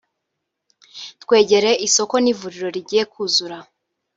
[1.21, 3.57] twegereye isoko n’ivuriro rigiye kuzura